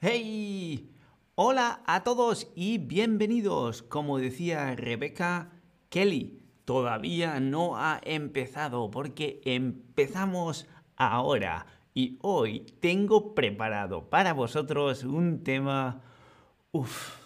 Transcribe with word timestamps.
¡Hey! 0.00 0.92
Hola 1.34 1.82
a 1.84 2.04
todos 2.04 2.52
y 2.54 2.78
bienvenidos. 2.78 3.82
Como 3.82 4.18
decía 4.18 4.76
Rebeca, 4.76 5.50
Kelly 5.88 6.40
todavía 6.64 7.40
no 7.40 7.76
ha 7.76 8.00
empezado 8.04 8.92
porque 8.92 9.40
empezamos 9.44 10.68
ahora. 10.94 11.66
Y 11.94 12.16
hoy 12.22 12.60
tengo 12.78 13.34
preparado 13.34 14.08
para 14.08 14.34
vosotros 14.34 15.02
un 15.02 15.42
tema... 15.42 16.00
Uf, 16.70 17.16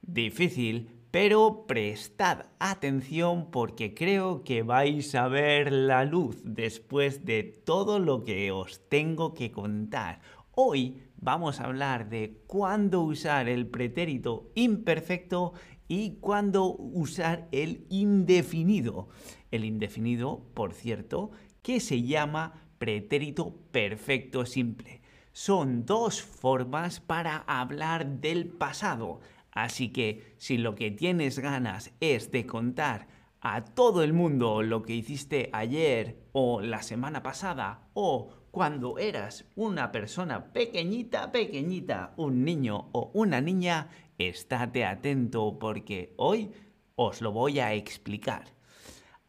difícil, 0.00 0.92
pero 1.10 1.64
prestad 1.66 2.46
atención 2.60 3.50
porque 3.50 3.92
creo 3.92 4.44
que 4.44 4.62
vais 4.62 5.16
a 5.16 5.26
ver 5.26 5.72
la 5.72 6.04
luz 6.04 6.42
después 6.44 7.24
de 7.24 7.42
todo 7.42 7.98
lo 7.98 8.22
que 8.22 8.52
os 8.52 8.88
tengo 8.88 9.34
que 9.34 9.50
contar. 9.50 10.20
Hoy 10.52 11.02
vamos 11.24 11.58
a 11.58 11.64
hablar 11.64 12.10
de 12.10 12.42
cuándo 12.46 13.00
usar 13.00 13.48
el 13.48 13.66
pretérito 13.66 14.50
imperfecto 14.54 15.54
y 15.88 16.18
cuándo 16.20 16.76
usar 16.76 17.48
el 17.50 17.86
indefinido. 17.88 19.08
El 19.50 19.64
indefinido, 19.64 20.44
por 20.52 20.74
cierto, 20.74 21.30
que 21.62 21.80
se 21.80 22.02
llama 22.02 22.68
pretérito 22.78 23.56
perfecto 23.72 24.44
simple. 24.44 25.00
Son 25.32 25.86
dos 25.86 26.22
formas 26.22 27.00
para 27.00 27.38
hablar 27.38 28.20
del 28.20 28.46
pasado. 28.46 29.20
Así 29.50 29.88
que 29.88 30.34
si 30.36 30.58
lo 30.58 30.74
que 30.74 30.90
tienes 30.90 31.38
ganas 31.38 31.92
es 32.00 32.30
de 32.32 32.44
contar 32.44 33.08
a 33.40 33.64
todo 33.64 34.02
el 34.02 34.12
mundo 34.12 34.62
lo 34.62 34.82
que 34.82 34.94
hiciste 34.94 35.48
ayer 35.52 36.18
o 36.32 36.60
la 36.60 36.82
semana 36.82 37.22
pasada 37.22 37.88
o 37.94 38.43
cuando 38.54 38.98
eras 38.98 39.44
una 39.56 39.90
persona 39.90 40.52
pequeñita, 40.52 41.32
pequeñita, 41.32 42.14
un 42.16 42.44
niño 42.44 42.88
o 42.92 43.10
una 43.12 43.40
niña, 43.40 43.88
estate 44.16 44.84
atento 44.84 45.58
porque 45.58 46.14
hoy 46.18 46.52
os 46.94 47.20
lo 47.20 47.32
voy 47.32 47.58
a 47.58 47.72
explicar. 47.72 48.44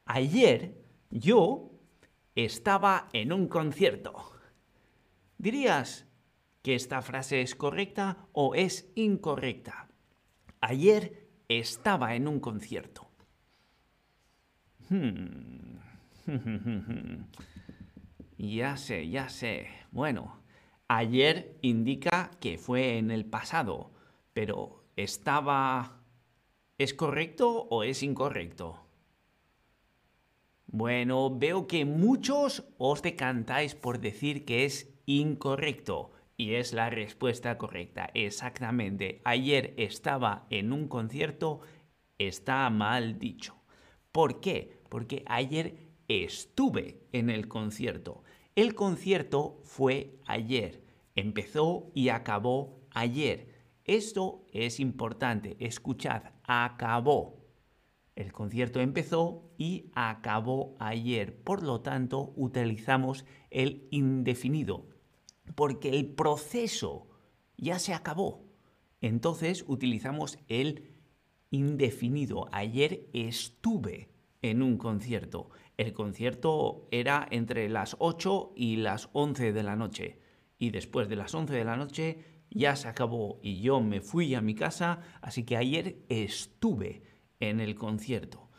Ayer 0.06 0.78
yo 1.10 1.72
estaba 2.36 3.10
en 3.14 3.34
un 3.34 3.48
concierto. 3.48 4.14
¿Dirías 5.40 6.06
que 6.62 6.76
esta 6.76 7.02
frase 7.02 7.42
es 7.42 7.56
correcta 7.56 8.28
o 8.32 8.54
es 8.54 8.92
incorrecta? 8.94 9.88
Ayer 10.62 11.28
estaba 11.50 12.14
en 12.14 12.28
un 12.28 12.40
concierto. 12.40 13.10
Hmm. 14.88 15.80
ya 18.38 18.78
sé, 18.78 19.10
ya 19.10 19.30
sé. 19.30 19.68
Bueno, 19.92 20.42
ayer 20.88 21.58
indica 21.62 22.32
que 22.40 22.58
fue 22.58 22.98
en 22.98 23.12
el 23.12 23.26
pasado, 23.26 23.92
pero 24.34 24.86
estaba... 24.96 26.02
¿Es 26.78 26.94
correcto 26.94 27.68
o 27.70 27.84
es 27.84 28.04
incorrecto? 28.04 28.86
Bueno, 30.68 31.34
veo 31.38 31.68
que 31.68 31.86
muchos 31.86 32.66
os 32.78 33.02
decantáis 33.02 33.76
por 33.76 34.00
decir 34.00 34.44
que 34.44 34.66
es 34.66 34.94
incorrecto. 35.06 36.12
Y 36.38 36.56
es 36.56 36.74
la 36.74 36.90
respuesta 36.90 37.58
correcta. 37.58 38.10
Exactamente. 38.14 39.22
Ayer 39.24 39.74
estaba 39.78 40.48
en 40.50 40.74
un 40.74 40.90
concierto. 40.90 41.62
Está 42.18 42.70
mal 42.70 43.20
dicho. 43.20 43.56
¿Por 44.12 44.42
qué? 44.42 44.82
Porque 44.90 45.24
ayer 45.28 45.85
estuve 46.08 47.02
en 47.12 47.30
el 47.30 47.48
concierto. 47.48 48.24
El 48.56 48.76
concierto 48.76 49.60
fue 49.64 50.20
ayer. 50.26 50.84
Empezó 51.16 51.92
y 51.94 52.10
acabó 52.10 52.80
ayer. 52.92 53.50
Esto 53.84 54.46
es 54.52 54.80
importante. 54.80 55.58
Escuchad. 55.60 56.24
Acabó. 56.44 57.46
El 58.16 58.32
concierto 58.32 58.80
empezó 58.80 59.52
y 59.58 59.92
acabó 59.94 60.76
ayer. 60.80 61.36
Por 61.44 61.64
lo 61.64 61.82
tanto, 61.82 62.34
utilizamos 62.36 63.26
el 63.50 63.88
indefinido 63.92 64.88
porque 65.54 65.90
el 65.90 66.08
proceso 66.08 67.08
ya 67.58 67.78
se 67.78 67.94
acabó. 67.94 68.44
Entonces 69.02 69.64
utilizamos 69.68 70.40
el 70.48 70.90
indefinido. 71.52 72.48
Ayer 72.52 73.08
estuve 73.14 74.10
en 74.42 74.64
un 74.64 74.78
concierto. 74.78 75.50
El 75.78 75.94
concierto 75.94 76.88
era 76.92 77.28
entre 77.32 77.68
las 77.70 77.98
8 78.00 78.54
y 78.56 78.78
las 78.78 79.10
11 79.14 79.52
de 79.52 79.64
la 79.64 79.76
noche. 79.76 80.20
Y 80.58 80.70
después 80.70 81.10
de 81.10 81.18
las 81.18 81.36
11 81.36 81.54
de 81.54 81.66
la 81.66 81.76
noche 81.76 82.20
ya 82.50 82.76
se 82.76 82.88
acabó 82.88 83.40
y 83.42 83.60
yo 83.60 83.82
me 83.82 84.02
fui 84.02 84.34
a 84.36 84.42
mi 84.42 84.56
casa, 84.56 85.02
así 85.22 85.44
que 85.44 85.58
ayer 85.58 85.98
estuve 86.08 87.04
en 87.40 87.60
el 87.60 87.76
concierto. 87.76 88.50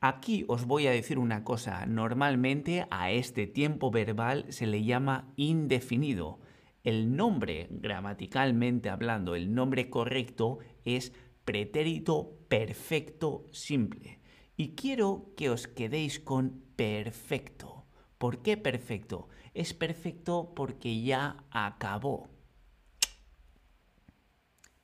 Aquí 0.00 0.44
os 0.46 0.66
voy 0.66 0.86
a 0.86 0.92
decir 0.92 1.18
una 1.18 1.42
cosa, 1.42 1.84
normalmente 1.86 2.86
a 2.90 3.10
este 3.10 3.46
tiempo 3.46 3.90
verbal 3.90 4.44
se 4.50 4.66
le 4.66 4.84
llama 4.84 5.32
indefinido. 5.36 6.38
El 6.84 7.16
nombre, 7.16 7.66
gramaticalmente 7.70 8.90
hablando, 8.90 9.34
el 9.34 9.52
nombre 9.52 9.90
correcto 9.90 10.58
es 10.84 11.12
pretérito 11.44 12.38
perfecto 12.48 13.46
simple. 13.50 14.20
Y 14.56 14.74
quiero 14.74 15.32
que 15.36 15.50
os 15.50 15.66
quedéis 15.66 16.18
con 16.20 16.62
perfecto. 16.76 17.84
¿Por 18.18 18.42
qué 18.42 18.56
perfecto? 18.56 19.28
Es 19.54 19.74
perfecto 19.74 20.52
porque 20.54 21.02
ya 21.02 21.44
acabó 21.50 22.30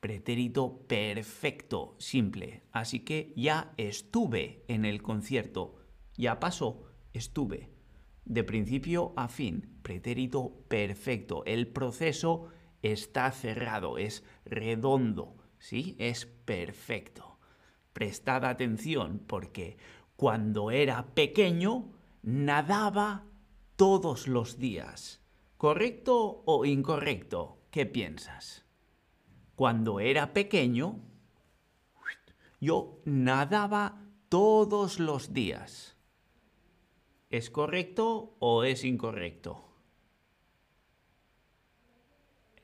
pretérito 0.02 0.84
perfecto 0.88 1.94
simple. 1.98 2.64
Así 2.72 3.00
que 3.04 3.32
ya 3.36 3.72
estuve 3.76 4.64
en 4.66 4.84
el 4.84 5.00
concierto. 5.00 5.76
Ya 6.16 6.40
pasó, 6.40 6.82
estuve. 7.12 7.70
De 8.24 8.42
principio 8.42 9.12
a 9.16 9.28
fin, 9.28 9.78
pretérito 9.82 10.64
perfecto. 10.66 11.44
El 11.46 11.68
proceso 11.68 12.48
está 12.82 13.30
cerrado, 13.30 13.96
es 13.96 14.24
redondo, 14.44 15.36
¿sí? 15.60 15.94
Es 16.00 16.26
perfecto. 16.26 17.31
Prestad 17.92 18.44
atención 18.44 19.22
porque 19.26 19.76
cuando 20.16 20.70
era 20.70 21.14
pequeño 21.14 21.92
nadaba 22.22 23.24
todos 23.76 24.28
los 24.28 24.58
días. 24.58 25.20
¿Correcto 25.56 26.42
o 26.46 26.64
incorrecto? 26.64 27.58
¿Qué 27.70 27.86
piensas? 27.86 28.64
Cuando 29.54 30.00
era 30.00 30.32
pequeño, 30.32 31.00
yo 32.60 33.00
nadaba 33.04 34.00
todos 34.28 34.98
los 34.98 35.32
días. 35.32 35.96
¿Es 37.30 37.50
correcto 37.50 38.36
o 38.38 38.64
es 38.64 38.84
incorrecto? 38.84 39.64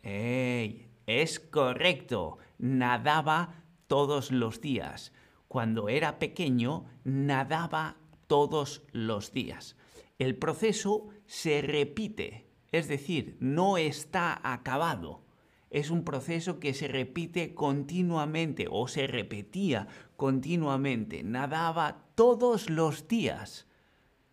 ¡Ey! 0.03 0.88
Es 1.06 1.41
correcto. 1.41 2.37
Nadaba 2.59 3.65
todos 3.87 4.31
los 4.31 4.61
días. 4.61 5.12
Cuando 5.49 5.89
era 5.89 6.19
pequeño, 6.19 6.85
nadaba 7.05 7.97
todos 8.27 8.83
los 8.93 9.33
días. 9.33 9.77
El 10.19 10.37
proceso 10.37 11.09
se 11.27 11.63
repite, 11.63 12.47
es 12.71 12.89
decir, 12.89 13.37
no 13.41 13.79
está 13.79 14.41
acabado 14.43 15.29
es 15.71 15.91
un 15.91 16.05
proceso 16.05 16.61
que 16.61 16.73
se 16.73 16.89
repite 16.89 17.55
continuamente 17.55 18.67
o 18.71 18.89
se 18.89 19.07
repetía 19.07 19.87
continuamente. 20.17 21.23
Nadaba 21.23 22.05
todos 22.15 22.71
los 22.71 23.07
días, 23.07 23.67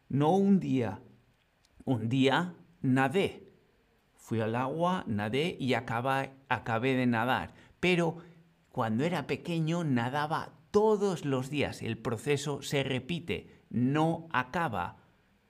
no 0.07 0.31
un 0.31 0.59
día. 0.59 1.01
Un 1.83 2.09
día 2.09 2.55
nadé. 2.81 3.51
Fui 4.15 4.39
al 4.39 4.55
agua, 4.55 5.03
nadé 5.07 5.55
y 5.59 5.73
acabé 5.73 6.95
de 6.95 7.05
nadar. 7.05 7.53
Pero 7.79 8.17
cuando 8.71 9.03
era 9.03 9.27
pequeño 9.27 9.83
nadaba 9.83 10.53
todos 10.75 11.23
los 11.23 11.49
días. 11.49 11.81
El 11.81 11.97
proceso 11.97 12.61
se 12.61 12.83
repite, 12.83 13.47
no 13.69 14.27
acaba. 14.33 14.97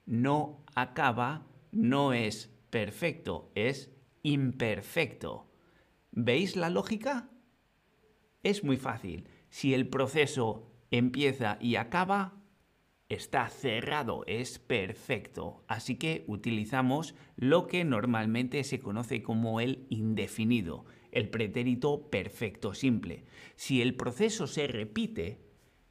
No 0.04 0.64
acaba, 0.76 1.48
no 1.72 2.12
es 2.12 2.54
perfecto, 2.70 3.50
es 3.56 3.90
imperfecto. 4.22 5.50
¿Veis 6.12 6.54
la 6.54 6.70
lógica? 6.70 7.28
Es 8.44 8.62
muy 8.62 8.76
fácil. 8.76 9.28
Si 9.48 9.74
el 9.74 9.88
proceso 9.88 10.70
empieza 10.92 11.58
y 11.60 11.74
acaba, 11.74 12.40
está 13.08 13.48
cerrado, 13.48 14.22
es 14.28 14.60
perfecto. 14.60 15.64
Así 15.66 15.96
que 15.96 16.24
utilizamos 16.28 17.16
lo 17.34 17.66
que 17.66 17.84
normalmente 17.84 18.62
se 18.62 18.78
conoce 18.78 19.24
como 19.24 19.58
el 19.58 19.88
indefinido, 19.90 20.84
el 21.16 21.30
pretérito 21.30 22.10
perfecto 22.10 22.74
simple. 22.74 23.24
Si 23.54 23.80
el 23.80 23.94
proceso 23.94 24.46
se 24.46 24.66
repite, 24.66 25.40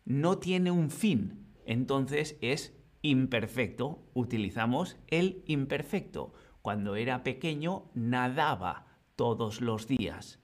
no 0.06 0.38
tiene 0.38 0.70
un 0.70 0.92
fin, 0.92 1.48
entonces 1.66 2.38
es 2.42 2.78
imperfecto. 3.02 4.08
Utilizamos 4.14 4.98
el 5.08 5.44
imperfecto. 5.48 6.34
Cuando 6.62 6.96
era 6.96 7.24
pequeño, 7.24 7.90
nadaba 7.96 8.86
todos 9.16 9.62
los 9.62 9.88
días. 9.88 10.40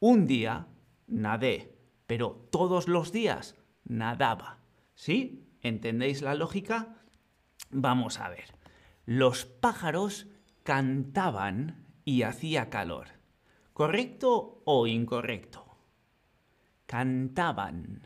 Un 0.00 0.26
día 0.26 0.68
nadé, 1.06 1.78
pero 2.06 2.46
todos 2.52 2.88
los 2.88 3.12
días 3.12 3.56
nadaba. 3.84 4.58
¿Sí? 4.94 5.48
¿Entendéis 5.62 6.20
la 6.20 6.34
lógica? 6.34 7.02
Vamos 7.70 8.20
a 8.20 8.28
ver. 8.28 8.54
Los 9.06 9.46
pájaros 9.46 10.28
cantaban 10.62 11.86
y 12.04 12.20
hacía 12.22 12.68
calor. 12.68 13.19
¿Correcto 13.80 14.60
o 14.66 14.86
incorrecto? 14.86 15.64
Cantaban. 16.84 18.02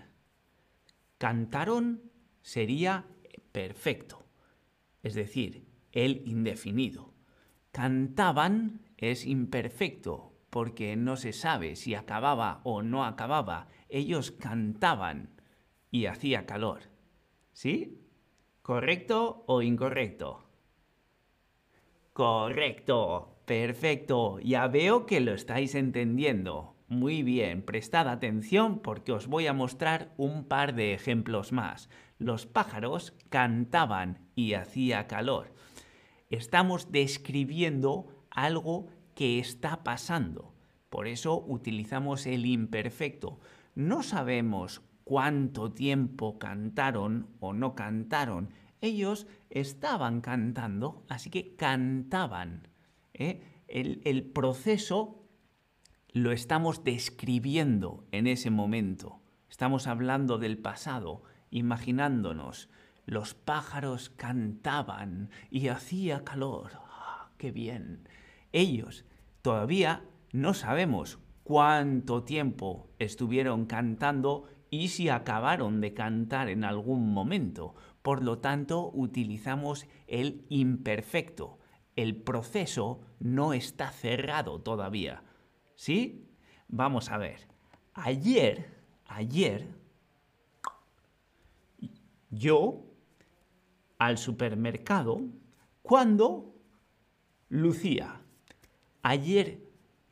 Cantaron 1.18 2.12
sería 2.42 3.04
perfecto, 3.50 4.24
es 5.02 5.14
decir, 5.14 5.66
el 5.90 6.22
indefinido. 6.28 7.12
Cantaban 7.72 8.82
es 8.98 9.26
imperfecto 9.26 10.36
porque 10.48 10.94
no 10.94 11.16
se 11.16 11.32
sabe 11.32 11.74
si 11.74 11.96
acababa 11.96 12.60
o 12.62 12.82
no 12.82 13.04
acababa. 13.04 13.66
Ellos 13.88 14.30
cantaban 14.30 15.42
y 15.90 16.06
hacía 16.06 16.46
calor. 16.46 16.82
¿Sí? 17.52 18.00
¿Correcto 18.62 19.42
o 19.48 19.60
incorrecto? 19.60 20.44
Correcto, 22.12 23.33
perfecto. 23.44 24.38
Ya 24.40 24.66
veo 24.68 25.06
que 25.06 25.20
lo 25.20 25.32
estáis 25.32 25.74
entendiendo. 25.74 26.74
Muy 26.88 27.22
bien, 27.22 27.62
prestad 27.62 28.08
atención 28.08 28.78
porque 28.78 29.12
os 29.12 29.26
voy 29.26 29.46
a 29.46 29.52
mostrar 29.52 30.12
un 30.16 30.44
par 30.44 30.74
de 30.74 30.94
ejemplos 30.94 31.50
más. 31.50 31.88
Los 32.18 32.46
pájaros 32.46 33.14
cantaban 33.30 34.18
y 34.34 34.54
hacía 34.54 35.06
calor. 35.06 35.54
Estamos 36.30 36.92
describiendo 36.92 38.06
algo 38.30 38.86
que 39.14 39.38
está 39.38 39.82
pasando. 39.82 40.54
Por 40.90 41.06
eso 41.08 41.44
utilizamos 41.46 42.26
el 42.26 42.46
imperfecto. 42.46 43.40
No 43.74 44.02
sabemos 44.02 44.82
cuánto 45.04 45.72
tiempo 45.72 46.38
cantaron 46.38 47.28
o 47.40 47.52
no 47.52 47.74
cantaron. 47.74 48.50
Ellos 48.80 49.26
estaban 49.50 50.20
cantando, 50.20 51.04
así 51.08 51.30
que 51.30 51.56
cantaban. 51.56 52.68
¿Eh? 53.14 53.42
El, 53.66 54.02
el 54.04 54.24
proceso 54.24 55.24
lo 56.12 56.30
estamos 56.30 56.84
describiendo 56.84 58.06
en 58.12 58.26
ese 58.26 58.50
momento. 58.50 59.20
Estamos 59.48 59.86
hablando 59.86 60.38
del 60.38 60.58
pasado, 60.58 61.22
imaginándonos. 61.50 62.68
Los 63.06 63.34
pájaros 63.34 64.10
cantaban 64.10 65.30
y 65.50 65.68
hacía 65.68 66.24
calor. 66.24 66.72
¡Ah, 66.74 67.30
¡Qué 67.38 67.50
bien! 67.50 68.08
Ellos 68.52 69.04
todavía 69.42 70.04
no 70.32 70.54
sabemos 70.54 71.18
cuánto 71.42 72.24
tiempo 72.24 72.88
estuvieron 72.98 73.66
cantando 73.66 74.46
y 74.70 74.88
si 74.88 75.08
acabaron 75.08 75.80
de 75.80 75.94
cantar 75.94 76.48
en 76.48 76.64
algún 76.64 77.12
momento. 77.12 77.74
Por 78.02 78.24
lo 78.24 78.38
tanto, 78.38 78.90
utilizamos 78.92 79.86
el 80.06 80.44
imperfecto. 80.48 81.58
El 81.96 82.16
proceso 82.16 83.00
no 83.20 83.52
está 83.52 83.90
cerrado 83.90 84.60
todavía. 84.60 85.22
¿Sí? 85.74 86.28
Vamos 86.68 87.10
a 87.10 87.18
ver. 87.18 87.46
Ayer, 87.94 88.68
ayer, 89.06 89.68
yo 92.30 92.84
al 93.98 94.18
supermercado 94.18 95.20
cuando 95.82 96.54
Lucía. 97.48 98.20
Ayer 99.02 99.60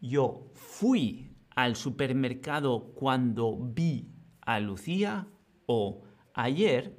yo 0.01 0.51
fui 0.55 1.35
al 1.51 1.77
supermercado 1.77 2.93
cuando 2.95 3.57
vi 3.57 4.09
a 4.41 4.61
Lucía 4.61 5.27
o 5.67 6.03
ayer 6.35 6.99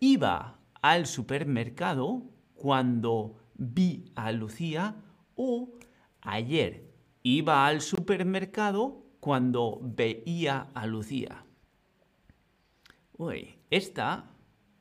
iba 0.00 0.58
al 0.80 1.06
supermercado 1.06 2.22
cuando 2.54 3.37
vi 3.58 4.12
a 4.14 4.32
Lucía 4.32 4.96
o 5.34 5.74
ayer 6.22 6.94
iba 7.22 7.66
al 7.66 7.82
supermercado 7.82 9.04
cuando 9.20 9.80
veía 9.82 10.68
a 10.74 10.86
Lucía. 10.86 11.44
Uy, 13.12 13.56
esta, 13.68 14.30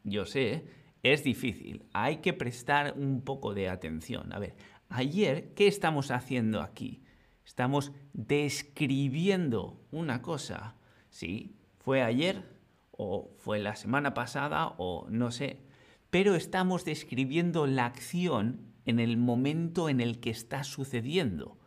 yo 0.04 0.26
sé, 0.26 0.68
es 1.04 1.24
difícil. 1.24 1.86
Hay 1.92 2.18
que 2.18 2.34
prestar 2.34 2.94
un 2.96 3.22
poco 3.22 3.54
de 3.54 3.68
atención. 3.68 4.32
A 4.32 4.40
ver, 4.40 4.56
ayer, 4.90 5.54
¿qué 5.56 5.68
estamos 5.68 6.12
haciendo 6.12 6.62
aquí? 6.62 7.04
Estamos 7.46 7.92
describiendo 8.14 9.82
una 9.92 10.22
cosa. 10.22 10.76
Sí, 11.10 11.56
fue 11.80 12.04
ayer 12.04 12.44
o 12.92 13.32
fue 13.38 13.60
la 13.60 13.76
semana 13.76 14.14
pasada 14.14 14.76
o 14.78 15.08
no 15.10 15.32
sé. 15.32 15.67
Pero 16.10 16.36
estamos 16.36 16.86
describiendo 16.86 17.68
la 17.68 17.86
acción 17.86 18.74
en 18.86 19.00
el 19.00 19.18
momento 19.18 19.90
en 19.90 20.00
el 20.00 20.20
que 20.20 20.30
está 20.30 20.64
sucediendo. 20.64 21.58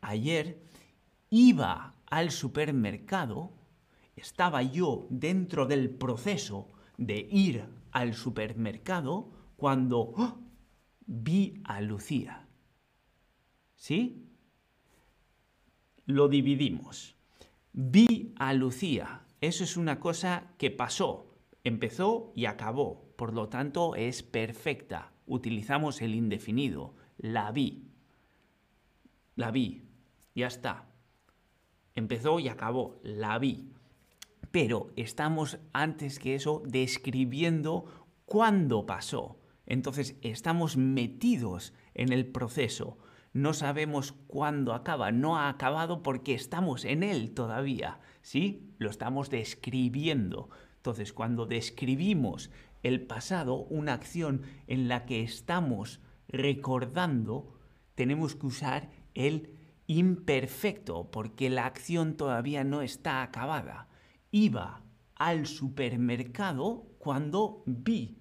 Ayer 0.00 0.62
iba 1.30 1.94
al 2.06 2.30
supermercado, 2.30 3.52
estaba 4.16 4.62
yo 4.62 5.06
dentro 5.10 5.66
del 5.66 5.90
proceso 5.90 6.68
de 6.96 7.28
ir 7.30 7.66
al 7.92 8.14
supermercado 8.14 9.30
cuando 9.56 9.98
¡oh! 9.98 10.38
vi 11.06 11.60
a 11.64 11.80
Lucía. 11.80 12.46
¿Sí? 13.74 14.30
Lo 16.06 16.28
dividimos. 16.28 17.16
Vi 17.72 18.34
a 18.38 18.52
Lucía. 18.54 19.26
Eso 19.40 19.64
es 19.64 19.76
una 19.76 20.00
cosa 20.00 20.54
que 20.58 20.70
pasó, 20.70 21.34
empezó 21.64 22.32
y 22.34 22.46
acabó. 22.46 23.03
Por 23.16 23.32
lo 23.32 23.48
tanto, 23.48 23.94
es 23.94 24.22
perfecta. 24.22 25.12
Utilizamos 25.26 26.02
el 26.02 26.14
indefinido. 26.14 26.94
La 27.18 27.52
vi. 27.52 27.88
La 29.36 29.50
vi. 29.50 29.88
Ya 30.34 30.46
está. 30.46 30.86
Empezó 31.94 32.40
y 32.40 32.48
acabó. 32.48 33.00
La 33.02 33.38
vi. 33.38 33.70
Pero 34.50 34.92
estamos 34.96 35.58
antes 35.72 36.18
que 36.18 36.34
eso 36.34 36.62
describiendo 36.66 37.86
cuándo 38.26 38.86
pasó. 38.86 39.38
Entonces 39.66 40.16
estamos 40.22 40.76
metidos 40.76 41.72
en 41.94 42.12
el 42.12 42.26
proceso. 42.26 42.98
No 43.32 43.52
sabemos 43.52 44.12
cuándo 44.26 44.74
acaba. 44.74 45.10
No 45.10 45.38
ha 45.38 45.48
acabado 45.48 46.02
porque 46.02 46.34
estamos 46.34 46.84
en 46.84 47.02
él 47.02 47.32
todavía. 47.32 48.00
¿Sí? 48.22 48.70
Lo 48.78 48.90
estamos 48.90 49.30
describiendo. 49.30 50.50
Entonces 50.76 51.12
cuando 51.12 51.46
describimos 51.46 52.50
el 52.84 53.00
pasado, 53.00 53.56
una 53.64 53.94
acción 53.94 54.42
en 54.68 54.86
la 54.86 55.06
que 55.06 55.22
estamos 55.22 56.00
recordando, 56.28 57.58
tenemos 57.96 58.36
que 58.36 58.46
usar 58.46 58.90
el 59.14 59.50
imperfecto 59.86 61.10
porque 61.10 61.50
la 61.50 61.66
acción 61.66 62.16
todavía 62.16 62.62
no 62.62 62.82
está 62.82 63.22
acabada. 63.22 63.88
Iba 64.30 64.82
al 65.16 65.46
supermercado 65.46 66.86
cuando 66.98 67.62
vi 67.66 68.18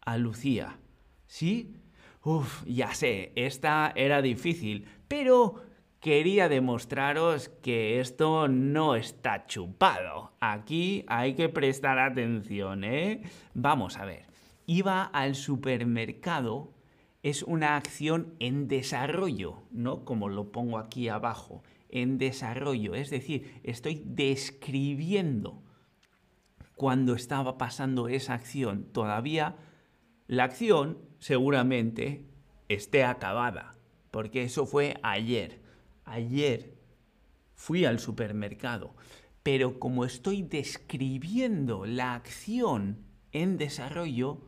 a 0.00 0.18
Lucía. 0.18 0.78
¿Sí? 1.26 1.76
Uf, 2.22 2.64
ya 2.66 2.94
sé, 2.94 3.32
esta 3.36 3.92
era 3.94 4.22
difícil, 4.22 4.86
pero 5.08 5.62
quería 6.04 6.50
demostraros 6.50 7.48
que 7.48 7.98
esto 7.98 8.46
no 8.46 8.94
está 8.94 9.46
chupado. 9.46 10.32
Aquí 10.38 11.02
hay 11.08 11.32
que 11.32 11.48
prestar 11.48 11.98
atención, 11.98 12.84
¿eh? 12.84 13.22
Vamos 13.54 13.96
a 13.96 14.04
ver. 14.04 14.26
Iba 14.66 15.04
al 15.04 15.34
supermercado 15.34 16.74
es 17.22 17.42
una 17.42 17.76
acción 17.76 18.34
en 18.38 18.68
desarrollo, 18.68 19.62
¿no? 19.70 20.04
Como 20.04 20.28
lo 20.28 20.52
pongo 20.52 20.76
aquí 20.76 21.08
abajo, 21.08 21.62
en 21.88 22.18
desarrollo. 22.18 22.94
Es 22.94 23.08
decir, 23.08 23.62
estoy 23.62 24.02
describiendo 24.04 25.62
cuando 26.76 27.14
estaba 27.14 27.56
pasando 27.56 28.08
esa 28.08 28.34
acción. 28.34 28.92
Todavía 28.92 29.56
la 30.26 30.44
acción 30.44 30.98
seguramente 31.18 32.26
esté 32.68 33.04
acabada, 33.04 33.74
porque 34.10 34.42
eso 34.42 34.66
fue 34.66 34.98
ayer. 35.02 35.63
Ayer 36.04 36.74
fui 37.54 37.84
al 37.84 37.98
supermercado, 37.98 38.94
pero 39.42 39.78
como 39.78 40.04
estoy 40.04 40.42
describiendo 40.42 41.86
la 41.86 42.14
acción 42.14 43.04
en 43.32 43.56
desarrollo, 43.56 44.40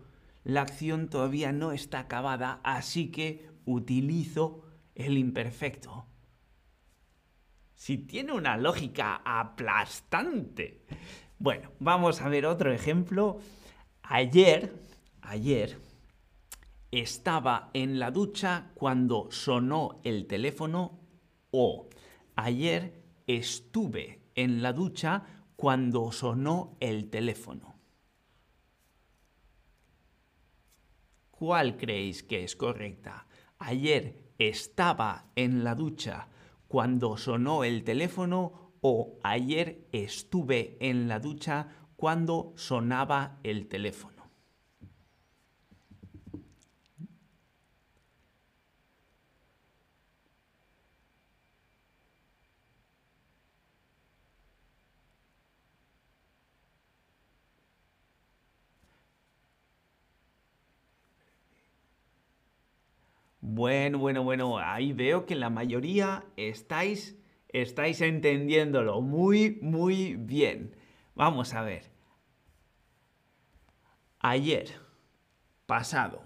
la 0.45 0.63
acción 0.63 1.09
todavía 1.09 1.53
no 1.53 1.73
está 1.73 2.01
acabada, 2.01 2.61
así 2.63 3.11
que 3.11 3.49
utilizo 3.65 4.65
el 4.95 5.19
imperfecto. 5.19 6.07
Si 7.75 7.99
tiene 7.99 8.33
una 8.33 8.57
lógica 8.57 9.21
aplastante. 9.25 10.87
Bueno, 11.39 11.73
vamos 11.79 12.23
a 12.23 12.29
ver 12.29 12.47
otro 12.47 12.73
ejemplo. 12.73 13.39
Ayer, 14.03 14.73
ayer, 15.21 15.79
estaba 16.91 17.71
en 17.75 17.99
la 17.99 18.11
ducha 18.11 18.71
cuando 18.75 19.31
sonó 19.31 20.01
el 20.05 20.27
teléfono 20.27 21.06
O 21.59 21.89
ayer 22.35 23.03
estuve 23.27 24.21
en 24.35 24.61
la 24.61 24.75
ducha 24.75 25.23
cuando 25.57 26.13
sonó 26.13 26.77
el 26.81 27.09
teléfono. 27.09 27.77
¿Cuál 31.31 31.79
creéis 31.79 32.23
que 32.23 32.45
es 32.45 32.57
correcta? 32.57 33.27
Ayer 33.59 34.35
estaba 34.37 35.31
en 35.35 35.65
la 35.65 35.75
ducha 35.75 36.29
cuando 36.69 37.17
sonó 37.17 37.65
el 37.65 37.85
teléfono 37.85 38.75
o 38.83 39.19
ayer 39.23 39.89
estuve 39.93 40.77
en 40.81 41.09
la 41.09 41.21
ducha 41.21 41.69
cuando 41.97 42.53
sonaba 42.57 43.41
el 43.43 43.67
teléfono. 43.67 44.16
Bueno, 63.57 63.99
bueno, 63.99 64.23
bueno, 64.23 64.59
ahí 64.59 64.93
veo 64.93 65.25
que 65.25 65.35
la 65.35 65.49
mayoría 65.49 66.27
estáis, 66.37 67.17
estáis 67.49 68.03
entendiéndolo 68.03 69.01
muy, 69.01 69.59
muy 69.63 70.15
bien. 70.17 70.77
Vamos 71.15 71.55
a 71.55 71.63
ver. 71.63 71.91
Ayer, 74.19 74.79
pasado, 75.65 76.23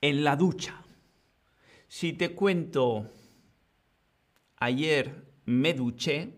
en 0.00 0.24
la 0.24 0.36
ducha. 0.36 0.82
Si 1.86 2.14
te 2.14 2.34
cuento, 2.34 3.12
ayer 4.56 5.26
me 5.44 5.74
duché, 5.74 6.32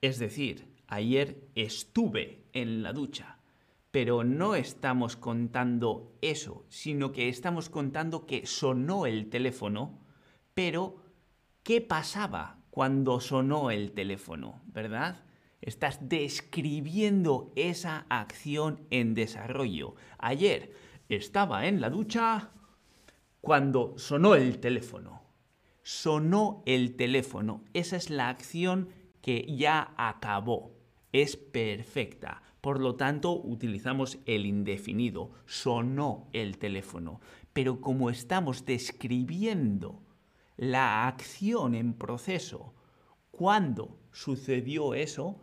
es 0.00 0.20
decir, 0.20 0.72
ayer 0.86 1.48
estuve 1.56 2.44
en 2.52 2.84
la 2.84 2.92
ducha 2.92 3.35
pero 3.96 4.24
no 4.24 4.54
estamos 4.54 5.16
contando 5.16 6.18
eso, 6.20 6.66
sino 6.68 7.12
que 7.12 7.30
estamos 7.30 7.70
contando 7.70 8.26
que 8.26 8.44
sonó 8.44 9.06
el 9.06 9.30
teléfono, 9.30 9.98
pero 10.52 10.98
¿qué 11.62 11.80
pasaba 11.80 12.58
cuando 12.68 13.20
sonó 13.20 13.70
el 13.70 13.92
teléfono? 13.92 14.60
¿Verdad? 14.66 15.24
Estás 15.62 16.10
describiendo 16.10 17.54
esa 17.56 18.04
acción 18.10 18.82
en 18.90 19.14
desarrollo. 19.14 19.94
Ayer 20.18 20.74
estaba 21.08 21.66
en 21.66 21.80
la 21.80 21.88
ducha 21.88 22.50
cuando 23.40 23.96
sonó 23.96 24.34
el 24.34 24.58
teléfono. 24.58 25.22
Sonó 25.82 26.62
el 26.66 26.96
teléfono. 26.96 27.64
Esa 27.72 27.96
es 27.96 28.10
la 28.10 28.28
acción 28.28 28.90
que 29.22 29.46
ya 29.56 29.94
acabó. 29.96 30.75
Es 31.12 31.36
perfecta. 31.36 32.42
Por 32.60 32.80
lo 32.80 32.96
tanto, 32.96 33.40
utilizamos 33.40 34.18
el 34.26 34.46
indefinido. 34.46 35.30
Sonó 35.46 36.28
el 36.32 36.58
teléfono. 36.58 37.20
Pero 37.52 37.80
como 37.80 38.10
estamos 38.10 38.64
describiendo 38.64 40.02
la 40.56 41.06
acción 41.06 41.74
en 41.74 41.94
proceso, 41.94 42.74
cuando 43.30 44.00
sucedió 44.12 44.94
eso, 44.94 45.42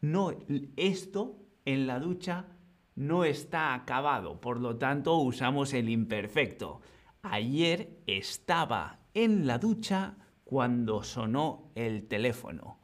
no, 0.00 0.32
esto 0.76 1.36
en 1.64 1.86
la 1.86 2.00
ducha 2.00 2.46
no 2.94 3.24
está 3.24 3.74
acabado. 3.74 4.40
Por 4.40 4.60
lo 4.60 4.76
tanto, 4.76 5.16
usamos 5.18 5.72
el 5.74 5.88
imperfecto. 5.88 6.80
Ayer 7.22 8.00
estaba 8.06 9.00
en 9.14 9.46
la 9.46 9.58
ducha 9.58 10.16
cuando 10.44 11.02
sonó 11.02 11.70
el 11.74 12.08
teléfono. 12.08 12.80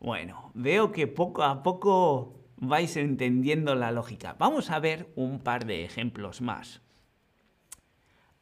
Bueno, 0.00 0.50
veo 0.54 0.92
que 0.92 1.06
poco 1.06 1.42
a 1.42 1.62
poco 1.62 2.40
vais 2.56 2.96
entendiendo 2.96 3.74
la 3.74 3.92
lógica. 3.92 4.34
Vamos 4.38 4.70
a 4.70 4.80
ver 4.80 5.12
un 5.14 5.40
par 5.40 5.66
de 5.66 5.84
ejemplos 5.84 6.40
más. 6.40 6.80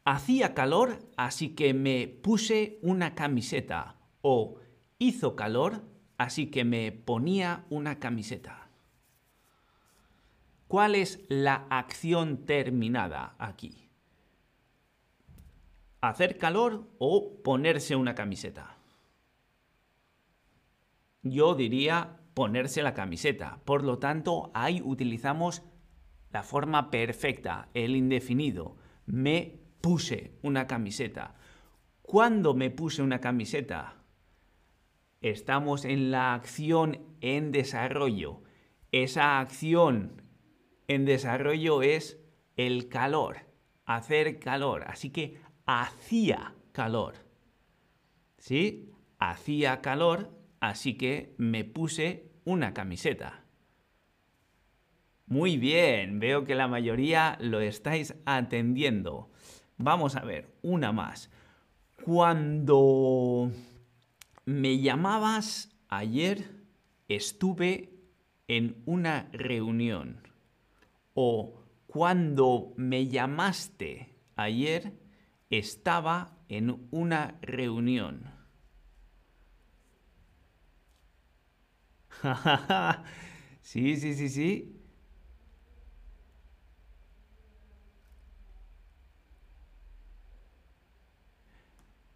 Hacía 0.05 0.53
calor, 0.53 0.99
así 1.17 1.49
que 1.49 1.73
me 1.73 2.07
puse 2.07 2.79
una 2.81 3.13
camiseta. 3.13 3.97
O 4.21 4.55
hizo 4.99 5.35
calor, 5.35 5.83
así 6.17 6.47
que 6.47 6.63
me 6.63 6.93
ponía 6.93 7.65
una 7.69 7.99
camiseta. 7.99 8.69
¿Cuál 10.69 10.95
es 10.95 11.25
la 11.27 11.65
acción 11.69 12.45
terminada 12.45 13.35
aquí? 13.37 13.89
¿Hacer 15.99 16.37
calor 16.37 16.87
o 16.99 17.41
ponerse 17.43 17.97
una 17.97 18.15
camiseta? 18.15 18.78
Yo 21.21 21.55
diría 21.55 22.19
ponerse 22.33 22.81
la 22.81 22.93
camiseta. 22.93 23.59
Por 23.65 23.83
lo 23.83 23.99
tanto, 23.99 24.51
ahí 24.53 24.81
utilizamos 24.83 25.63
la 26.31 26.43
forma 26.43 26.91
perfecta, 26.91 27.69
el 27.73 27.95
indefinido. 27.95 28.77
Me 29.05 29.59
puse 29.81 30.37
una 30.41 30.67
camiseta. 30.67 31.35
¿Cuándo 32.01 32.53
me 32.53 32.69
puse 32.69 33.01
una 33.01 33.19
camiseta? 33.19 34.03
Estamos 35.21 35.85
en 35.85 36.11
la 36.11 36.33
acción 36.33 36.99
en 37.21 37.51
desarrollo. 37.51 38.41
Esa 38.91 39.39
acción 39.39 40.23
en 40.87 41.05
desarrollo 41.05 41.81
es 41.81 42.19
el 42.55 42.87
calor, 42.87 43.45
hacer 43.85 44.39
calor. 44.39 44.85
Así 44.87 45.09
que 45.09 45.41
hacía 45.65 46.55
calor. 46.71 47.15
¿Sí? 48.37 48.91
Hacía 49.19 49.81
calor, 49.81 50.38
así 50.59 50.95
que 50.95 51.33
me 51.37 51.63
puse 51.63 52.31
una 52.45 52.73
camiseta. 52.73 53.43
Muy 55.27 55.57
bien, 55.57 56.19
veo 56.19 56.43
que 56.43 56.55
la 56.55 56.67
mayoría 56.67 57.37
lo 57.39 57.61
estáis 57.61 58.15
atendiendo. 58.25 59.29
Vamos 59.77 60.15
a 60.15 60.21
ver, 60.21 60.55
una 60.63 60.91
más. 60.91 61.29
Cuando 62.03 63.51
me 64.45 64.79
llamabas 64.79 65.77
ayer, 65.87 66.49
estuve 67.07 67.93
en 68.47 68.81
una 68.85 69.29
reunión. 69.31 70.27
O 71.13 71.61
cuando 71.85 72.73
me 72.75 73.07
llamaste 73.07 74.15
ayer, 74.35 74.93
estaba 75.49 76.37
en 76.47 76.87
una 76.91 77.37
reunión. 77.41 78.38
sí, 83.61 83.95
sí, 83.97 84.13
sí, 84.13 84.29
sí. 84.29 84.75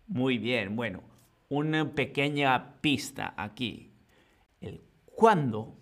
Muy 0.08 0.38
bien, 0.38 0.76
bueno, 0.76 1.02
una 1.50 1.94
pequeña 1.96 2.82
pista 2.82 3.34
aquí. 3.38 3.92
El 4.62 4.84
cuando 5.06 5.78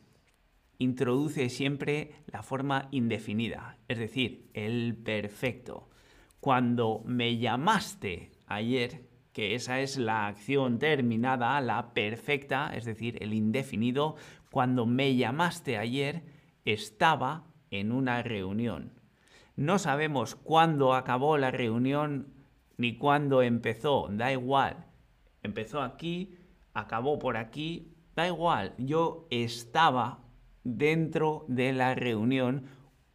introduce 0.80 1.50
siempre 1.50 2.12
la 2.28 2.44
forma 2.44 2.90
indefinida, 2.92 3.78
es 3.88 4.00
decir, 4.00 4.50
el 4.54 4.96
perfecto. 4.98 5.90
Cuando 6.40 7.04
me 7.06 7.38
llamaste 7.38 8.32
ayer, 8.48 9.04
que 9.34 9.56
esa 9.56 9.80
es 9.80 9.98
la 9.98 10.28
acción 10.28 10.80
terminada, 10.80 11.60
la 11.62 11.94
perfecta, 11.94 12.72
es 12.76 12.86
decir, 12.86 13.18
el 13.22 13.34
indefinido. 13.34 14.16
Cuando 14.52 14.86
me 14.86 15.16
llamaste 15.16 15.78
ayer, 15.78 16.24
estaba 16.66 17.46
en 17.70 17.92
una 17.92 18.22
reunión. 18.24 19.00
No 19.56 19.80
sabemos 19.80 20.36
cuándo 20.36 20.94
acabó 20.94 21.38
la 21.38 21.52
reunión 21.52 22.34
ni 22.78 22.98
cuándo 22.98 23.42
empezó, 23.42 24.08
da 24.12 24.32
igual. 24.32 24.86
Empezó 25.44 25.82
aquí, 25.82 26.36
acabó 26.74 27.20
por 27.20 27.38
aquí, 27.38 27.94
da 28.16 28.28
igual. 28.28 28.74
Yo 28.78 29.28
estaba 29.30 30.24
dentro 30.64 31.46
de 31.48 31.74
la 31.74 31.96
reunión 31.96 32.66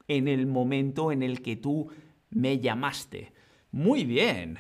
en 0.09 0.29
el 0.29 0.47
momento 0.47 1.13
en 1.13 1.23
el 1.23 1.43
que 1.43 1.57
tú 1.57 1.91
me 2.31 2.59
llamaste. 2.59 3.33
Muy 3.71 4.05
bien. 4.05 4.59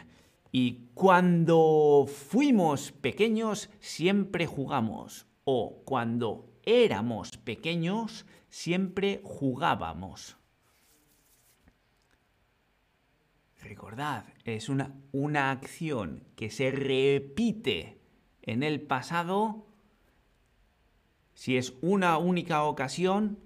Y 0.58 0.88
cuando 0.94 2.06
fuimos 2.08 2.90
pequeños 2.90 3.68
siempre 3.78 4.46
jugamos. 4.46 5.26
O 5.44 5.82
cuando 5.84 6.50
éramos 6.62 7.36
pequeños 7.36 8.24
siempre 8.48 9.20
jugábamos. 9.22 10.38
Recordad, 13.60 14.24
es 14.44 14.70
una, 14.70 14.94
una 15.12 15.50
acción 15.50 16.24
que 16.36 16.48
se 16.48 16.70
repite 16.70 18.00
en 18.40 18.62
el 18.62 18.80
pasado. 18.80 19.66
Si 21.34 21.58
es 21.58 21.74
una 21.82 22.16
única 22.16 22.64
ocasión, 22.64 23.38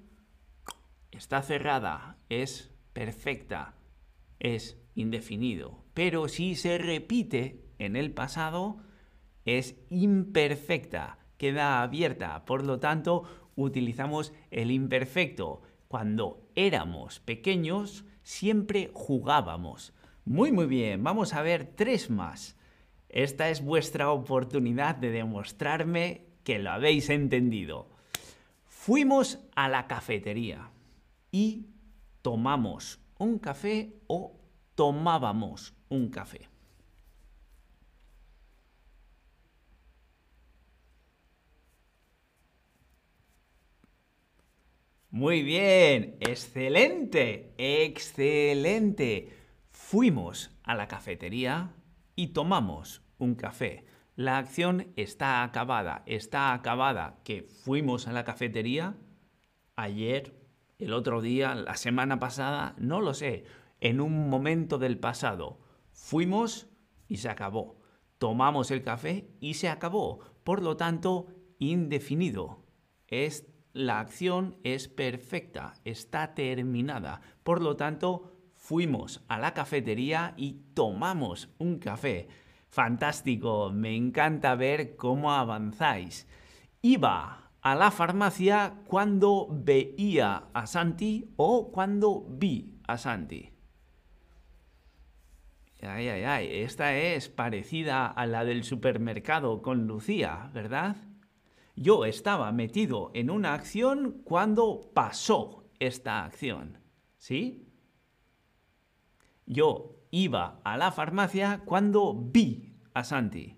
está 1.11 1.43
cerrada, 1.43 2.19
es 2.29 2.71
perfecta, 2.93 3.75
es 4.39 4.81
indefinido. 4.95 5.90
Pero 6.01 6.29
si 6.29 6.55
se 6.55 6.79
repite 6.79 7.61
en 7.79 7.95
el 7.95 8.11
pasado 8.13 8.79
es 9.45 9.77
imperfecta, 9.91 11.19
queda 11.37 11.83
abierta. 11.83 12.47
Por 12.47 12.65
lo 12.65 12.81
tanto, 12.81 13.25
utilizamos 13.55 14.33
el 14.51 14.71
imperfecto. 14.71 15.61
Cuando 15.89 16.49
éramos 16.55 17.21
pequeños, 17.21 18.07
siempre 18.23 18.91
jugábamos. 18.95 19.93
Muy, 20.25 20.53
muy 20.53 20.65
bien. 20.65 21.05
Vamos 21.05 21.35
a 21.35 21.43
ver 21.43 21.67
tres 21.77 22.09
más. 22.09 22.57
Esta 23.11 23.51
es 23.51 23.63
vuestra 23.63 24.11
oportunidad 24.11 24.95
de 24.97 25.11
demostrarme 25.11 26.29
que 26.45 26.59
lo 26.59 26.71
habéis 26.71 27.11
entendido. 27.11 27.91
Fuimos 28.65 29.39
a 29.55 29.69
la 29.69 29.87
cafetería 29.87 30.71
y 31.31 31.67
tomamos 32.23 33.01
un 33.19 33.39
café 33.39 34.01
o 34.07 34.40
tomábamos 34.81 35.75
un 35.91 36.09
café. 36.09 36.49
Muy 45.11 45.43
bien, 45.43 46.17
excelente, 46.21 47.53
excelente. 47.59 49.37
Fuimos 49.71 50.57
a 50.63 50.75
la 50.75 50.89
cafetería 50.89 51.75
y 52.17 52.29
tomamos 52.29 53.03
un 53.19 53.35
café. 53.35 53.85
La 54.17 54.39
acción 54.39 54.95
está 54.97 55.43
acabada, 55.43 56.05
está 56.07 56.55
acabada 56.55 57.21
que 57.23 57.43
fuimos 57.43 58.09
a 58.09 58.13
la 58.13 58.25
cafetería 58.25 58.97
ayer, 59.77 60.41
el 60.79 60.95
otro 60.95 61.21
día, 61.21 61.55
la 61.55 61.77
semana 61.77 62.19
pasada, 62.19 62.75
no 62.79 63.03
lo 63.03 63.13
sé, 63.13 63.45
en 63.81 64.01
un 64.01 64.29
momento 64.29 64.79
del 64.79 64.99
pasado. 64.99 65.61
Fuimos 65.93 66.69
y 67.09 67.19
se 67.19 67.29
acabó. 67.29 67.81
Tomamos 68.19 68.71
el 68.71 68.83
café 68.83 69.31
y 69.41 69.55
se 69.55 69.69
acabó. 69.69 70.21
Por 70.45 70.63
lo 70.63 70.77
tanto, 70.77 71.27
indefinido. 71.59 72.65
Es 73.09 73.47
la 73.73 74.01
acción 74.01 74.57
es 74.65 74.89
perfecta, 74.89 75.75
está 75.85 76.35
terminada. 76.35 77.21
Por 77.43 77.63
lo 77.63 77.77
tanto, 77.77 78.37
fuimos 78.55 79.25
a 79.29 79.39
la 79.39 79.55
cafetería 79.55 80.35
y 80.37 80.65
tomamos 80.75 81.55
un 81.59 81.79
café. 81.79 82.29
Fantástico, 82.69 83.71
me 83.73 83.97
encanta 83.97 84.55
ver 84.55 84.97
cómo 84.97 85.33
avanzáis. 85.33 86.27
Iba 86.83 87.53
a 87.61 87.75
la 87.75 87.91
farmacia 87.91 88.83
cuando 88.87 89.49
veía 89.51 90.49
a 90.53 90.67
Santi 90.67 91.33
o 91.37 91.71
cuando 91.71 92.27
vi 92.29 92.81
a 92.87 92.97
Santi. 92.99 93.51
Esta 95.83 96.95
es 96.95 97.31
parecida 97.31 98.07
a 98.07 98.27
la 98.27 98.45
del 98.45 98.65
supermercado 98.65 99.63
con 99.63 99.87
Lucía, 99.87 100.51
¿verdad? 100.53 100.97
Yo 101.75 102.05
estaba 102.05 102.53
metido 102.53 103.11
en 103.15 103.31
una 103.31 103.55
acción 103.55 104.21
cuando 104.25 104.91
pasó 104.93 105.65
esta 105.79 106.25
acción. 106.25 106.79
¿Sí? 107.17 107.67
Yo 109.47 109.97
iba 110.11 110.61
a 110.65 110.77
la 110.77 110.93
farmacia 110.93 111.63
cuando 111.65 112.15
vi 112.15 112.75
a 112.93 113.03
Santi. 113.03 113.57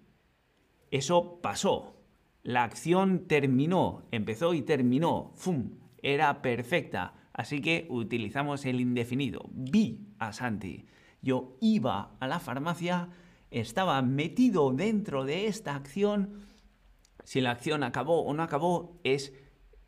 Eso 0.93 1.41
pasó. 1.43 1.97
La 2.45 2.63
acción 2.63 3.27
terminó, 3.27 4.05
empezó 4.13 4.55
y 4.55 4.63
terminó. 4.63 5.33
¡Fum! 5.35 5.79
Era 6.03 6.41
perfecta. 6.41 7.15
Así 7.33 7.61
que 7.61 7.87
utilizamos 7.89 8.65
el 8.67 8.81
indefinido. 8.81 9.49
Vi 9.53 10.07
a 10.19 10.33
Santi. 10.33 10.87
Yo 11.23 11.57
iba 11.61 12.17
a 12.21 12.27
la 12.27 12.41
farmacia, 12.41 13.09
estaba 13.51 14.03
metido 14.03 14.73
dentro 14.73 15.25
de 15.25 15.47
esta 15.47 15.75
acción 15.75 16.53
si 17.25 17.41
la 17.41 17.53
acción 17.53 17.83
acabó 17.83 18.23
o 18.23 18.35
no 18.35 18.43
acabó 18.43 18.99
es, 19.05 19.33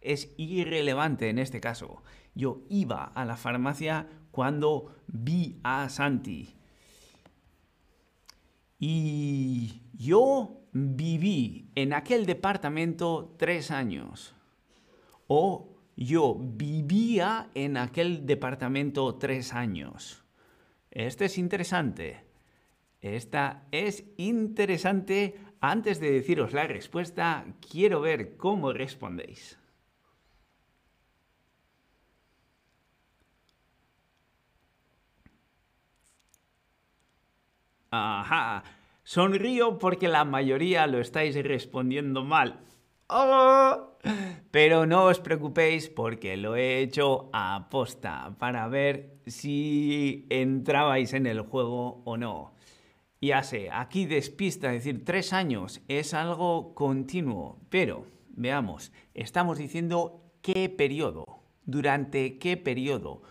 es 0.01 0.33
irrelevante 0.37 1.29
en 1.29 1.39
este 1.39 1.61
caso. 1.61 2.03
Yo 2.35 2.63
iba 2.69 3.05
a 3.05 3.25
la 3.25 3.37
farmacia 3.37 4.09
cuando 4.31 4.95
vi 5.07 5.61
a 5.63 5.89
Santi. 5.89 6.57
Y 8.79 9.83
yo 9.95 10.61
viví 10.73 11.71
en 11.75 11.93
aquel 11.93 12.27
departamento 12.27 13.35
tres 13.39 13.71
años. 13.71 14.35
O 15.27 15.77
yo 15.97 16.37
vivía 16.39 17.51
en 17.55 17.77
aquel 17.77 18.27
departamento 18.27 19.15
tres 19.15 19.55
años. 19.55 20.24
Este 20.95 21.25
es 21.25 21.39
interesante. 21.39 22.25
Esta 23.01 23.67
es 23.73 24.05
interesante 24.17 25.39
antes 25.61 25.99
de 25.99 26.11
deciros 26.13 26.53
la 26.53 26.67
respuesta, 26.67 27.45
quiero 27.71 28.01
ver 28.01 28.37
cómo 28.37 28.73
respondéis. 28.73 29.59
Ajá, 37.91 38.65
sonrío 39.05 39.79
porque 39.79 40.09
la 40.09 40.25
mayoría 40.25 40.87
lo 40.87 41.01
estáis 41.01 41.35
respondiendo 41.43 42.25
mal. 42.25 42.61
¡Oh! 43.09 43.99
Pero 44.51 44.87
no 44.87 45.05
os 45.07 45.21
preocupéis 45.21 45.89
porque 45.89 46.37
lo 46.37 46.57
he 46.57 46.81
hecho 46.81 47.29
a 47.33 47.69
posta 47.71 48.37
para 48.39 48.69
ver 48.69 49.19
si 49.27 50.27
entrabais 50.31 51.13
en 51.13 51.27
el 51.27 51.41
juego 51.43 52.03
o 52.05 52.17
no. 52.17 52.55
Ya 53.21 53.43
sé, 53.43 53.71
aquí 53.73 54.07
despista, 54.07 54.71
decir 54.71 55.05
tres 55.05 55.33
años 55.33 55.81
es 55.89 56.13
algo 56.13 56.75
continuo, 56.75 57.59
pero 57.71 58.07
veamos, 58.29 58.93
estamos 59.15 59.57
diciendo 59.57 60.31
qué 60.43 60.69
periodo, 60.69 61.43
durante 61.65 62.39
qué 62.39 62.59
periodo. 62.59 63.23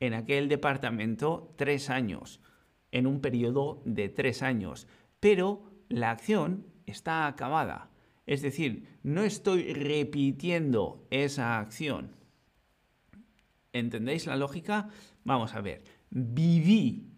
En 0.00 0.14
aquel 0.14 0.48
departamento, 0.48 1.54
tres 1.56 1.88
años, 1.88 2.40
en 2.90 3.06
un 3.06 3.20
periodo 3.20 3.80
de 3.84 4.08
tres 4.08 4.42
años, 4.42 4.88
pero 5.20 5.62
la 5.88 6.10
acción 6.10 6.66
está 6.86 7.28
acabada. 7.28 7.87
Es 8.28 8.42
decir, 8.42 8.86
no 9.02 9.22
estoy 9.22 9.72
repitiendo 9.72 11.06
esa 11.08 11.58
acción. 11.58 12.14
¿Entendéis 13.72 14.26
la 14.26 14.36
lógica? 14.36 14.90
Vamos 15.24 15.54
a 15.54 15.62
ver. 15.62 15.82
Viví 16.10 17.08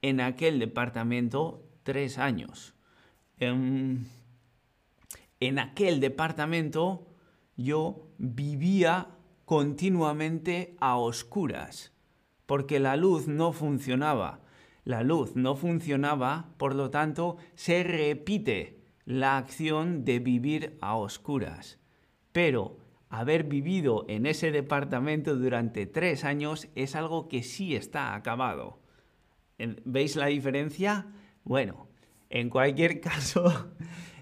en 0.00 0.20
aquel 0.20 0.60
departamento 0.60 1.68
tres 1.82 2.18
años. 2.18 2.76
En, 3.40 4.06
aquel 5.58 5.98
departamento 5.98 7.08
yo 7.56 8.06
vivía 8.18 9.08
continuamente 9.46 10.76
a 10.78 10.98
oscuras, 10.98 11.92
porque 12.46 12.78
la 12.78 12.94
luz 12.94 13.26
no 13.26 13.52
funcionaba. 13.52 14.40
La 14.84 15.02
luz 15.02 15.34
no 15.34 15.56
funcionaba, 15.56 16.54
por 16.58 16.76
lo 16.76 16.90
tanto, 16.90 17.38
se 17.56 17.82
repite 17.82 18.79
la 19.10 19.38
acción 19.38 20.04
de 20.04 20.20
vivir 20.20 20.78
a 20.80 20.94
oscuras. 20.94 21.80
Pero 22.30 22.78
haber 23.08 23.44
vivido 23.44 24.04
en 24.08 24.24
ese 24.24 24.52
departamento 24.52 25.34
durante 25.34 25.86
tres 25.86 26.24
años 26.24 26.68
es 26.76 26.94
algo 26.94 27.28
que 27.28 27.42
sí 27.42 27.74
está 27.74 28.14
acabado. 28.14 28.80
¿Veis 29.84 30.14
la 30.14 30.26
diferencia? 30.26 31.08
Bueno, 31.42 31.88
en 32.30 32.50
cualquier 32.50 33.00
caso, 33.10 33.72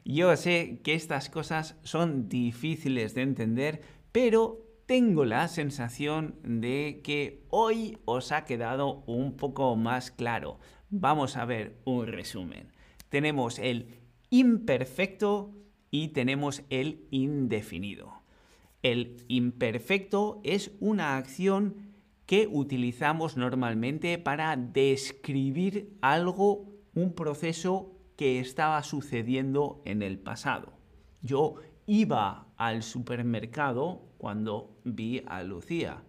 yo 0.06 0.34
sé 0.36 0.80
que 0.82 0.94
estas 0.94 1.28
cosas 1.28 1.76
son 1.82 2.30
difíciles 2.30 3.14
de 3.14 3.22
entender, 3.22 3.82
pero 4.10 4.64
tengo 4.86 5.26
la 5.26 5.48
sensación 5.48 6.36
de 6.42 7.02
que 7.04 7.44
hoy 7.50 7.98
os 8.06 8.32
ha 8.32 8.46
quedado 8.46 9.04
un 9.06 9.36
poco 9.36 9.76
más 9.76 10.10
claro. 10.10 10.58
Vamos 10.88 11.36
a 11.36 11.44
ver 11.44 11.76
un 11.84 12.06
resumen. 12.06 12.72
Tenemos 13.10 13.58
el 13.58 14.07
imperfecto 14.30 15.54
y 15.90 16.08
tenemos 16.08 16.62
el 16.70 17.06
indefinido. 17.10 18.12
El 18.82 19.24
imperfecto 19.28 20.40
es 20.44 20.70
una 20.80 21.16
acción 21.16 21.88
que 22.26 22.46
utilizamos 22.46 23.36
normalmente 23.36 24.18
para 24.18 24.56
describir 24.56 25.96
algo 26.00 26.66
un 26.94 27.14
proceso 27.14 27.92
que 28.16 28.40
estaba 28.40 28.82
sucediendo 28.82 29.80
en 29.84 30.02
el 30.02 30.18
pasado. 30.18 30.72
Yo 31.22 31.54
iba 31.86 32.48
al 32.56 32.82
supermercado 32.82 34.02
cuando 34.18 34.76
vi 34.84 35.22
a 35.26 35.42
Lucía. 35.42 36.02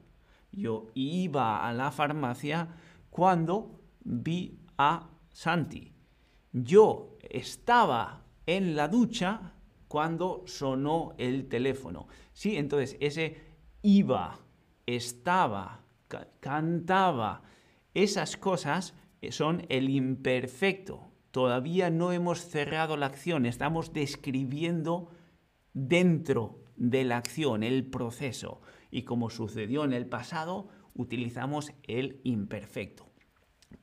Yo 0.51 0.88
iba 0.93 1.67
a 1.67 1.73
la 1.73 1.91
farmacia 1.91 2.67
cuando 3.10 3.79
vi 4.03 4.60
a 4.77 5.10
Santi. 5.32 5.93
Yo 6.52 7.18
estaba 7.30 8.26
en 8.46 8.76
la 8.76 8.88
ducha 8.88 9.54
cuando 9.88 10.44
sonó 10.46 11.14
el 11.18 11.48
teléfono. 11.48 12.08
Sí, 12.34 12.58
entonces 12.58 12.98
ese 13.00 13.42
iba, 13.82 14.40
estaba, 14.86 15.84
cantaba, 16.40 17.44
esas 17.94 18.38
cosas 18.38 18.96
son 19.30 19.66
el 19.70 19.90
imperfecto. 19.90 21.12
Todavía 21.32 21.90
no 21.90 22.12
hemos 22.12 22.40
cerrado 22.40 22.98
la 22.98 23.06
acción, 23.06 23.46
estamos 23.46 23.94
describiendo 23.94 25.12
dentro 25.74 26.64
de 26.76 27.04
la 27.04 27.18
acción, 27.18 27.62
el 27.64 27.86
proceso. 27.86 28.62
Y 28.90 29.04
como 29.04 29.30
sucedió 29.30 29.84
en 29.84 29.94
el 29.94 30.08
pasado, 30.08 30.70
utilizamos 30.96 31.72
el 31.84 32.20
imperfecto. 32.24 33.08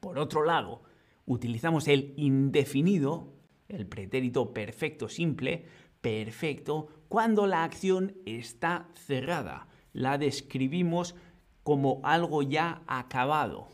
Por 0.00 0.18
otro 0.18 0.44
lado, 0.44 0.82
utilizamos 1.26 1.88
el 1.88 2.14
indefinido, 2.16 3.34
el 3.68 3.86
pretérito 3.86 4.54
perfecto 4.54 5.08
simple, 5.08 5.66
perfecto, 6.00 6.88
cuando 7.08 7.46
la 7.46 7.64
acción 7.64 8.16
está 8.24 8.88
cerrada. 8.94 9.68
La 9.92 10.18
describimos 10.18 11.14
como 11.62 12.00
algo 12.04 12.42
ya 12.42 12.82
acabado. 12.86 13.68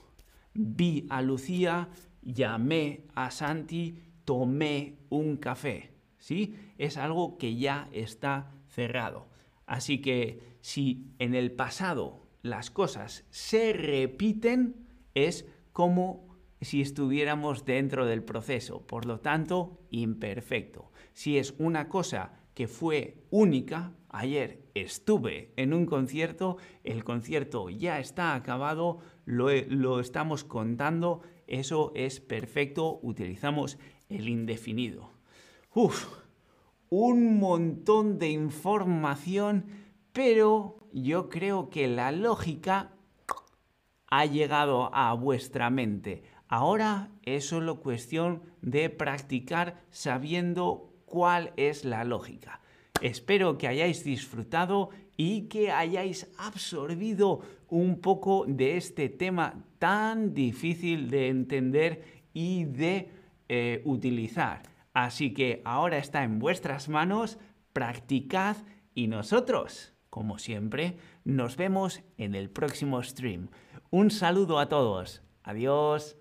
Vi 0.54 1.06
a 1.10 1.20
Lucía, 1.22 1.88
llamé 2.22 3.04
a 3.14 3.30
Santi, 3.30 3.98
tomé 4.24 4.96
un 5.10 5.36
café. 5.36 5.92
¿Sí? 6.18 6.54
Es 6.78 6.96
algo 6.96 7.36
que 7.36 7.56
ya 7.56 7.88
está 7.92 8.52
cerrado. 8.68 9.28
Así 9.66 10.00
que 10.00 10.56
si 10.60 11.08
en 11.18 11.34
el 11.34 11.52
pasado 11.52 12.22
las 12.42 12.70
cosas 12.70 13.24
se 13.30 13.72
repiten, 13.72 14.86
es 15.14 15.46
como 15.72 16.31
si 16.64 16.80
estuviéramos 16.80 17.64
dentro 17.64 18.06
del 18.06 18.22
proceso, 18.22 18.86
por 18.86 19.06
lo 19.06 19.20
tanto, 19.20 19.80
imperfecto. 19.90 20.90
Si 21.12 21.38
es 21.38 21.54
una 21.58 21.88
cosa 21.88 22.32
que 22.54 22.68
fue 22.68 23.24
única, 23.30 23.92
ayer 24.08 24.62
estuve 24.74 25.52
en 25.56 25.72
un 25.72 25.86
concierto, 25.86 26.58
el 26.84 27.04
concierto 27.04 27.70
ya 27.70 27.98
está 27.98 28.34
acabado, 28.34 28.98
lo, 29.24 30.00
estamos 30.00 30.44
contando, 30.44 31.22
eso 31.46 31.92
es 31.94 32.20
perfecto, 32.20 33.00
utilizamos 33.02 33.78
el 34.08 34.28
indefinido. 34.28 35.10
Uf, 35.74 36.06
un 36.90 37.38
montón 37.38 38.18
de 38.18 38.30
información, 38.30 39.64
pero 40.12 40.76
yo 40.92 41.30
creo 41.30 41.70
que 41.70 41.88
la 41.88 42.12
lógica 42.12 42.92
ha 44.08 44.26
llegado 44.26 44.94
a 44.94 45.14
vuestra 45.14 45.70
mente. 45.70 46.22
Ahora 46.52 47.08
es 47.22 47.46
solo 47.46 47.80
cuestión 47.80 48.42
de 48.60 48.90
practicar 48.90 49.80
sabiendo 49.90 50.92
cuál 51.06 51.54
es 51.56 51.86
la 51.86 52.04
lógica. 52.04 52.60
Espero 53.00 53.56
que 53.56 53.68
hayáis 53.68 54.04
disfrutado 54.04 54.90
y 55.16 55.48
que 55.48 55.70
hayáis 55.70 56.30
absorbido 56.36 57.40
un 57.70 58.02
poco 58.02 58.44
de 58.46 58.76
este 58.76 59.08
tema 59.08 59.64
tan 59.78 60.34
difícil 60.34 61.08
de 61.08 61.28
entender 61.28 62.04
y 62.34 62.64
de 62.64 63.08
eh, 63.48 63.80
utilizar. 63.86 64.64
Así 64.92 65.32
que 65.32 65.62
ahora 65.64 65.96
está 65.96 66.22
en 66.22 66.38
vuestras 66.38 66.90
manos, 66.90 67.38
practicad 67.72 68.58
y 68.94 69.06
nosotros, 69.06 69.94
como 70.10 70.36
siempre, 70.36 70.98
nos 71.24 71.56
vemos 71.56 72.02
en 72.18 72.34
el 72.34 72.50
próximo 72.50 73.02
stream. 73.02 73.48
Un 73.88 74.10
saludo 74.10 74.58
a 74.58 74.68
todos. 74.68 75.22
Adiós. 75.44 76.18